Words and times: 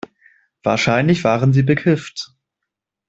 Wahrscheinlich 0.63 1.23
waren 1.23 1.53
sie 1.53 1.61
bekifft. 1.61 2.31